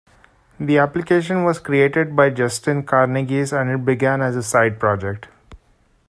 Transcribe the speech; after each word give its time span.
The 0.59 0.79
application 0.79 1.43
was 1.43 1.59
created 1.59 2.15
by 2.15 2.31
Justin 2.31 2.81
Karneges 2.87 3.55
and 3.55 3.69
it 3.69 3.85
began 3.85 4.19
as 4.23 4.35
a 4.35 4.41
side 4.41 4.79
project. 4.79 5.27